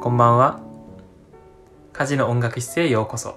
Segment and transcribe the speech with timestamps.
[0.00, 0.60] こんばんは。
[1.92, 3.36] 家事の音楽室へようこそ。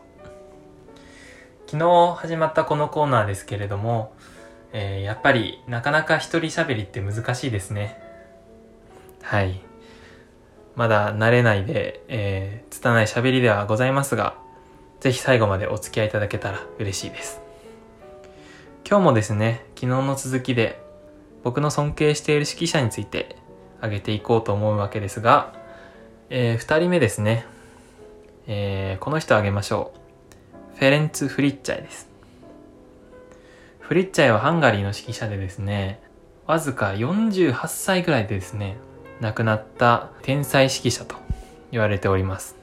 [1.65, 4.13] 昨日始まったこのコーナーですけれども、
[4.71, 7.99] えー、やっぱりなかなか一人喋りって難しいですね。
[9.23, 9.59] はい。
[10.75, 14.35] まだ慣れないで、えー、拙い喋りではございますが
[14.99, 17.41] ぜひ最後までお付き合いいただけたら嬉しいです。
[18.87, 20.79] 今日もですね昨日の続きで
[21.43, 23.35] 僕の尊敬している指揮者について
[23.77, 25.59] 挙げていこうと思うわけですが、
[26.33, 27.45] えー、2人目ですね、
[28.47, 29.91] えー、この人挙げましょ
[30.73, 30.77] う。
[30.77, 32.07] フェレンツ・フリッチャイです。
[33.81, 35.99] フリッチャイはハンガリーの指揮者でですね
[36.47, 38.77] わずか48歳ぐらいでですね
[39.19, 41.17] 亡くなった天才指揮者と
[41.69, 42.55] 言われております。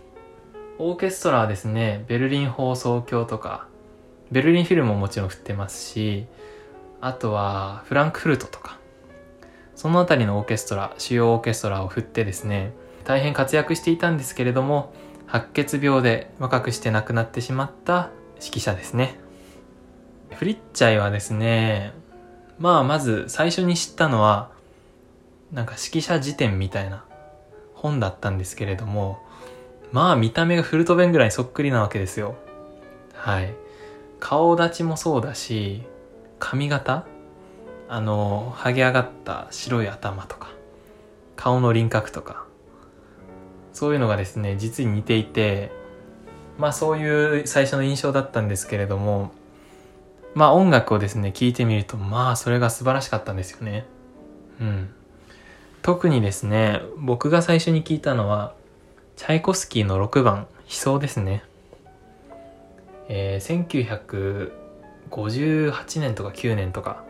[0.78, 3.66] オーケストラはですねベルリン放送協とか
[4.32, 6.24] ベルリンフィルムももちろん振ってますし
[7.02, 8.78] あとはフランクフルトとか
[9.74, 12.72] その辺りのオーケストラ、主要オーケストラを振ってですね、
[13.08, 14.92] 大変活躍していたんですけれども、
[15.26, 19.18] 白血病で若くして亡くなってしまった指揮者ですね。
[20.34, 21.94] フリッチャイはですね、
[22.58, 24.50] まあまず最初に知ったのは、
[25.52, 27.02] なんか指揮者辞典みたいな
[27.72, 29.20] 本だったんですけれども、
[29.90, 32.34] まあ見た目がフルトベンぐらいそっくりなわけですよ。
[33.14, 33.54] はい。
[34.20, 35.82] 顔立ちもそうだし、
[36.38, 37.06] 髪型
[37.88, 40.50] あの、剥げ上がった白い頭とか、
[41.36, 42.47] 顔の輪郭とか、
[43.78, 45.70] そういうのがですね、実に似ていて、
[46.58, 49.30] まあそういう最初の印象だったんですけれども、
[50.34, 53.86] まあ音楽をですね、聴いてみると、まあそれが素晴らしかったんですよね。
[54.60, 54.92] うん。
[55.82, 58.52] 特にですね、僕が最初に聞いたのは、
[59.14, 61.44] チャイコスキーの6番、悲壮ですね。
[63.08, 64.50] えー、
[65.08, 67.04] 1958年とか9年とか、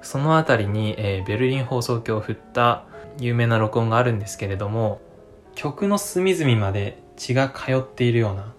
[0.00, 2.84] その辺りに、えー、ベルリン放送局を振った
[3.18, 5.02] 有名な録音があるんですけれども
[5.60, 8.54] 曲の隅々まで血が通っているような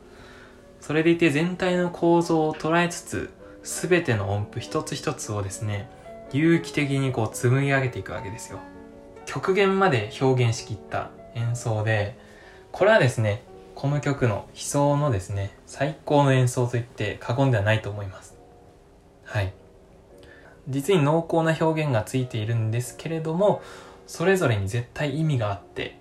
[0.82, 3.34] それでいて全体の構造を捉えつつ
[3.64, 5.90] 全ての音符一つ一つをですね
[6.32, 8.60] 有機的にこう紡ぎ上げていくわけですよ。
[9.26, 12.20] 極限まで表現しきった演奏で
[12.72, 13.42] これはですね
[13.74, 18.38] この曲の悲壮のですね最高の演奏といって過言ではないと思います。
[19.24, 19.52] はい。
[20.70, 23.64] 実に濃厚な表現がついているんですけれども
[24.06, 26.00] それぞれに絶対意味があって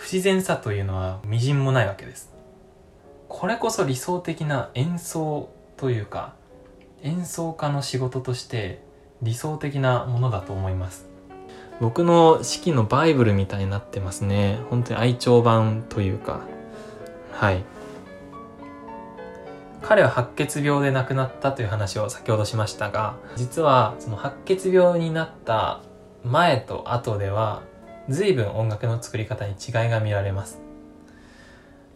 [0.00, 2.32] 不自然さというのはみじんもないわけです。
[3.28, 6.34] これこそ理想的な演奏というか
[7.02, 8.82] 演奏家の仕事として
[9.20, 11.06] 理想的なものだと思います。
[11.80, 14.58] 僕の式のバイブルみたいになってますね。
[14.70, 16.40] 本当に愛鳥版というか。
[17.32, 17.62] はい。
[19.82, 25.82] 彼は白血病で亡くなったという話を先ほどしましたが、実はその白血病になった
[26.24, 27.62] 前と後では、
[28.10, 30.60] 随分音楽の作り方に違いが見られます。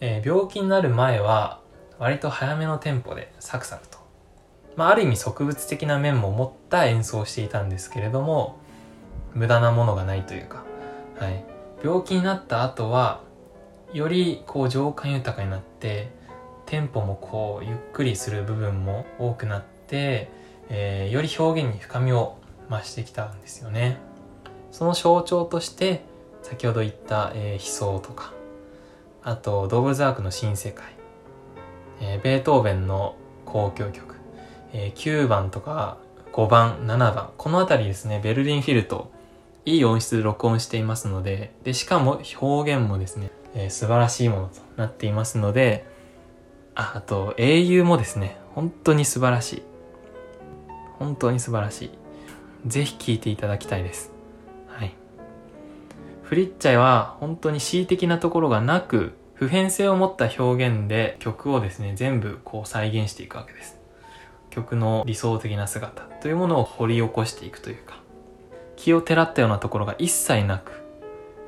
[0.01, 1.61] えー、病気になる前は、
[1.99, 3.99] 割と早めのテンポでサクサクと。
[4.77, 8.59] まあ、ある意味植物的な面も持った演奏をしていたんですけれども、
[9.35, 10.65] 無駄なものがないというか、
[11.19, 11.45] はい。
[11.83, 13.21] 病気になった後は、
[13.93, 16.09] よりこう情感豊かになって、
[16.67, 20.31] テンポもこうゆっくりする部分も多くなって、
[20.69, 22.39] えー、より表現に深みを
[22.71, 23.99] 増してきたんですよね
[24.75, 26.03] その象徴として
[26.43, 28.33] 先ほど言った、えー、悲壮とか
[29.23, 30.85] あとドーブザークの新世界、
[32.01, 33.15] えー、ベートーベンの
[33.47, 34.17] 交響曲、
[34.73, 35.99] えー、9番とか
[36.33, 39.13] 5番7番この辺りですねベルリンフィルト
[39.65, 45.87] いい音質で録音していますのででしかも表現もですね、えー、素晴らしいものとなっていますので
[46.75, 49.63] ああと英雄もですね本当に素晴らしい。
[50.99, 51.91] 本当に素晴らしい。
[52.67, 54.14] ぜひ聴いていただきたいです。
[56.25, 63.79] フリッチャイは本当に恣意的なところがなく普遍性を持った表現で曲をですね全部こう再現していくわけです。
[64.51, 68.03] 曲の理想的な姿というものを掘り起こしていくというか。
[68.77, 70.83] 気をてらったようなところが一切なく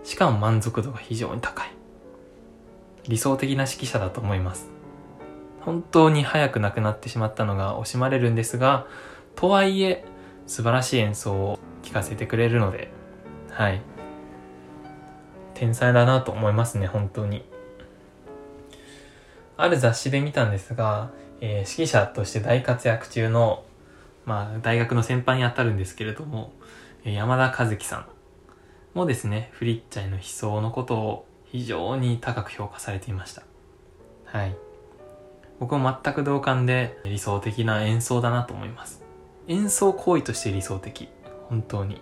[0.04, 1.70] しかも満足度が非常に高い。
[3.08, 4.70] 理想的な指揮者だと思います。
[5.60, 8.86] 本当に早く亡くなってしまったのが惜しまれるんですが、
[9.34, 10.04] とはいえ、
[10.46, 12.92] 素晴らしい演奏を聴かせてくれるので、
[13.50, 13.80] はい。
[15.58, 17.44] 天才だなと思いますね、本当に。
[19.56, 21.10] ある雑誌で見たんですが、
[21.40, 23.64] えー、指揮者として大活躍中の、
[24.26, 26.52] まあ、大学の先輩にあたるんですけれども、
[27.04, 28.06] え、山田和樹さん
[28.92, 33.42] もですね、フリッチャイの悲壮のことを非常に高く評価されていました。
[34.26, 34.54] はい。
[35.58, 39.02] 僕も全く同感で理想的な演奏だなと思います。
[39.48, 41.08] 演奏行為として理想的。
[41.48, 42.00] 本当に。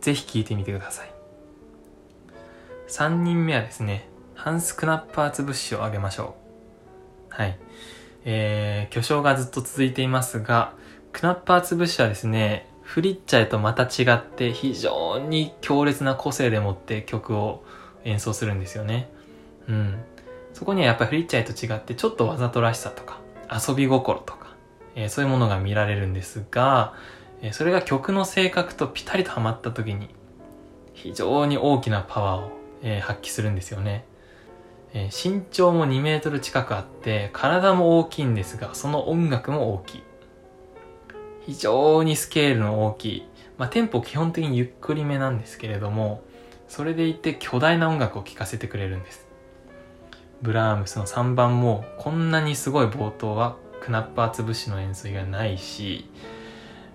[0.00, 1.17] ぜひ聴いてみてください。
[2.88, 6.36] 3人目はですね、ハンス・クナッパーツブッシュを挙げましょ
[7.30, 7.34] う。
[7.34, 7.58] はい。
[8.24, 10.74] えー、巨匠がずっと続いていますが、
[11.12, 17.62] クナッパーツブッシュはですね、フリッチャーとまた違って非常に強烈な個性でもって曲を
[18.04, 19.10] 演奏するんですよね。
[19.68, 20.02] うん。
[20.54, 23.20] そこにはやっぱりフリッチャーと違ってちょっとわざとらしさとか
[23.50, 24.54] 遊び心とか、
[24.94, 26.94] えー、そういうものが見られるんですが、
[27.42, 30.08] えー、それが曲の性格とピタリとはまった時に
[30.94, 34.04] 非常に大きなパワーを、えー、発揮するんですよね。
[34.94, 40.02] え身長も2メートル近くあって体も大きいんですがその音楽も大きい。
[41.46, 43.28] 非常にスケールの大きい。
[43.56, 46.22] まあ、テンポ基本的にゆっくりめなんですけれども、
[46.68, 49.26] それでいて巨大な音楽を聴かせてくれるんです。
[50.42, 56.08] ブラームスの3番もこんなにすごい冒頭はクナッパー潰しの演奏がないし、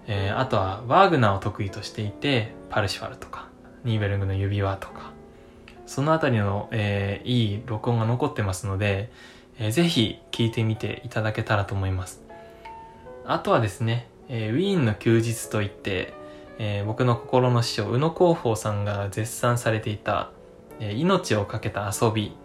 [0.07, 3.50] えー、あとはワーグナーを得意としていてパルシファルとか
[3.83, 5.12] ニーベルングの指輪とか
[5.85, 9.12] そのあたりの、えー、いい録音が残ってますので、
[9.59, 12.21] えー、ぜひ聴いてみていただけたらと思います
[13.25, 16.13] あとはですねえー、ウィーンの休日といって、
[16.57, 20.31] えー、僕の心の師匠、宇野広報さんが絶賛されていた、
[20.80, 22.36] えー、命をかけた遊び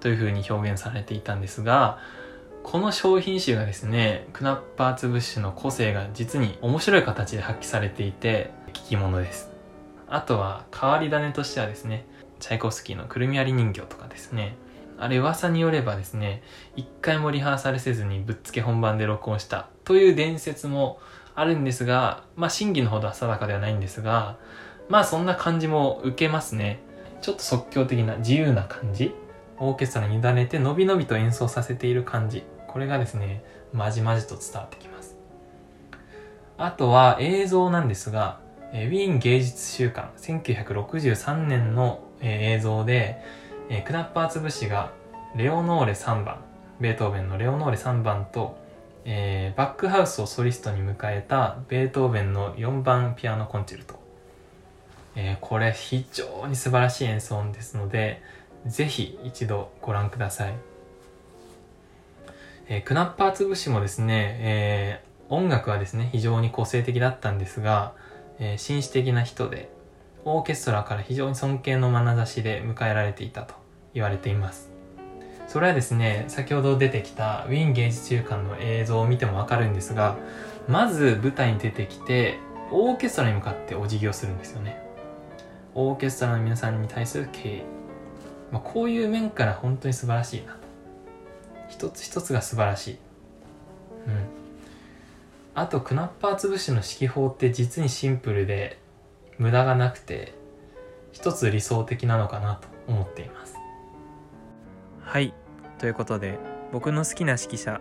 [0.00, 1.98] という風に表現されていたんですが、
[2.62, 9.50] この商品集がですね、クナッパーツブッシュの個性が実に面白い形で発揮されていて、聞き物です。
[10.06, 12.06] あとは、変わり種としてはですね、
[12.40, 14.56] チャイコフスキーのくるみ割り人形とかですね、
[14.98, 16.42] あれ噂によればですね、
[16.76, 20.98] 一回もリハーサルせずにぶっつけ本番で録音したという伝説も
[21.34, 24.38] あるんですが、まあ真偽のほどは定かではないんですが、
[24.88, 26.80] まあそんな感じも受けますね。
[27.20, 29.14] ちょっと即興的な自由な感じ。
[29.60, 32.44] オーケストラに委ねてのびのびと演奏させている感じ。
[32.66, 35.16] これがですね、まじまじと伝わってきます。
[36.56, 38.40] あとは映像なんですが、
[38.72, 43.22] ウィーン芸術週間1963年の、え映像で、
[43.68, 44.92] えクナッパー潰しが
[45.36, 46.38] レオノーレ3番、
[46.80, 48.56] ベートーベンのレオノーレ3番と
[49.10, 53.98] えー、バックハウスをソリストに迎えたベートーベンの4番ピアノコンチェルト、
[55.16, 58.20] えー、これ非常に素晴らしい演奏ですので
[58.66, 60.54] ぜひ一度ご覧ください、
[62.68, 67.94] えー、クナッパー潰しもですね、えー、音楽はですね非常に個性的だったんですが、
[68.38, 69.70] えー、紳士的な人で
[70.36, 73.54] オーケストラから非常に尊敬の眼差しで迎えられていたと
[73.94, 74.78] 言われています
[75.48, 80.18] それはですね、先ほど出てきたウィーン芸術週間の映像を見てもわかるんですが、
[80.68, 82.38] まず舞台に出てきて、
[82.70, 84.78] オーケストラに向かってお辞儀をするんですよね。
[85.74, 87.62] オーケストラの皆さんに対する敬意。
[88.52, 90.58] まあ、こういう面から本当に素晴らしいな。
[91.70, 92.98] 一つ一つが素晴らしい。
[94.06, 94.26] うん。
[95.54, 98.78] あと、クナッパー潰しの指揮法って実にシンプルで、
[99.38, 100.34] 無駄がなくて、
[101.12, 103.56] 一つ理想的なのかなと思っています。
[105.00, 105.32] はい。
[105.78, 106.38] ということで
[106.72, 107.80] 僕の好きな指揮者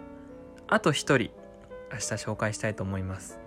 [0.68, 1.32] あと一人
[1.92, 3.40] 明日紹介したいと思います。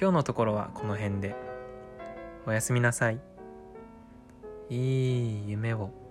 [0.00, 1.34] 今日のところはこの辺で。
[2.46, 3.20] おやすみなさい。
[4.70, 6.05] いい夢を。